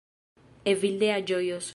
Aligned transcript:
Evildea 0.71 1.19
ĝojos 1.33 1.69